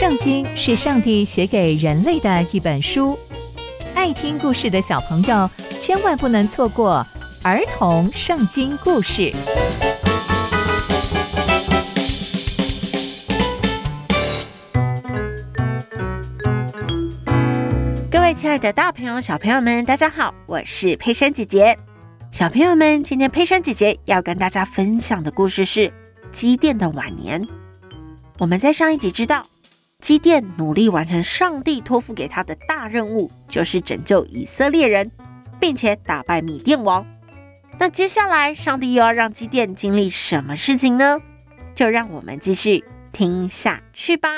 [0.00, 3.18] 圣经是上帝写给人类的一本书，
[3.94, 7.06] 爱听故事的小朋友千万不能错过
[7.42, 9.30] 儿童圣经故事。
[18.10, 21.76] 各位亲爱的大朋友、小朋友们，大家好，我是佩珊姐姐。
[22.32, 25.92] 小朋友们，今天佩珊姐姐要跟大家分享的故事是
[26.32, 27.46] 基甸的晚年。
[28.38, 29.42] 我们在上一集知道。
[30.00, 35.10] 基甸努力完成上帝托付给他的大任务，就是拯救以色列人，
[35.60, 37.06] 并且打败米甸王。
[37.78, 41.20] 那接下来，上帝又要让基甸经历什么事情呢？
[41.74, 42.82] 就让我们继续
[43.12, 44.28] 听下去吧。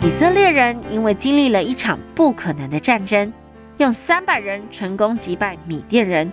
[0.00, 3.32] 以色列人因为经历了一场不可能的战争，
[3.78, 6.30] 用三百人成功击败米甸人，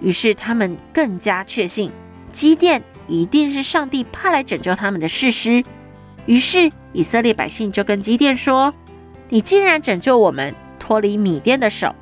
[0.00, 1.90] 于是他们更加确信
[2.34, 2.82] 基甸。
[3.06, 5.62] 一定是上帝派来拯救他们的事实。
[6.24, 8.72] 于是以色列百姓就跟基甸说
[9.28, 11.94] ：“你既然拯救我们脱离米甸的手，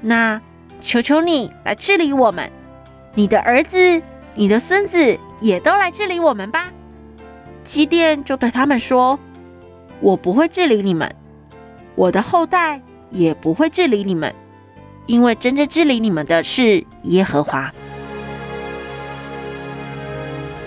[0.00, 0.40] 那
[0.80, 2.52] 求求你来治理我们，
[3.16, 4.00] 你的儿子、
[4.36, 6.70] 你的孙子也都来治理我们吧。”
[7.66, 9.18] 基甸就对他们说
[9.98, 11.12] ：“我不会治理你们，
[11.96, 14.32] 我的后代也不会治理你们，
[15.06, 17.74] 因为真正治理你们的是耶和华。”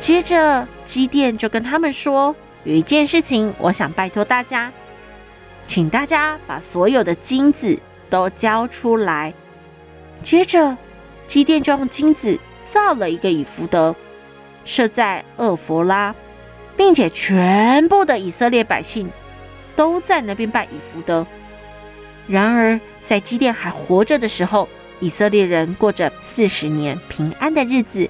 [0.07, 4.71] 接着，基甸就跟他们说：“有一件事情，我想拜托大家，
[5.67, 7.77] 请大家把所有的金子
[8.09, 9.33] 都交出来。”
[10.23, 10.77] 接着，
[11.27, 13.93] 基甸就用金子造了一个以弗得，
[14.63, 16.15] 设在厄弗拉，
[16.77, 19.09] 并且全部的以色列百姓
[19.75, 21.27] 都在那边拜以弗得。
[22.29, 24.69] 然而，在基甸还活着的时候，
[25.01, 28.09] 以色列人过着四十年平安的日子。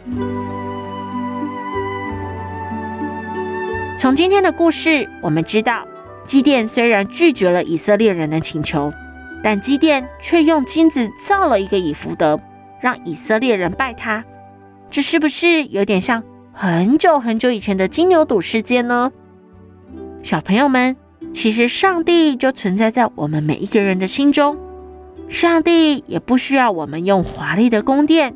[3.98, 5.84] 从今天的故事，我们知道，
[6.24, 8.94] 基甸虽然拒绝了以色列人的请求，
[9.44, 12.40] 但基甸却用金子造了一个以弗得，
[12.80, 14.24] 让以色列人拜他。
[14.92, 16.24] 这是不是有点像
[16.54, 19.12] 很久很久以前的金牛犊事件呢？
[20.22, 20.96] 小朋友们，
[21.34, 24.60] 其实上帝就存在在我们每一个人的心中，
[25.28, 28.36] 上帝也不需要我们用华丽的宫殿、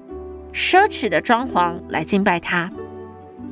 [0.51, 2.71] 奢侈的装潢来敬拜他。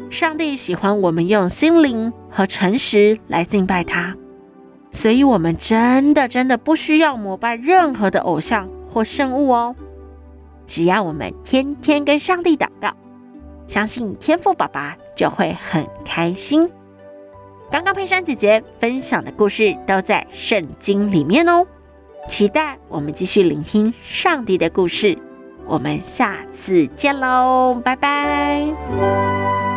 [0.09, 4.15] 上帝喜欢我们用心灵和诚实来敬拜他，
[4.91, 9.75] 所以我们真的真的不需要膜拜任何的偶像或圣物哦。
[10.65, 12.91] 只要我们天天跟上帝祷告，
[13.67, 16.69] 相信天父爸爸就会很开心。
[17.71, 21.67] 刚刚佩珊姐姐分享的故事都在圣经里面哦，
[22.27, 25.17] 期待我们继续聆听上帝的故事。
[25.67, 29.69] 我们下次见喽，拜拜。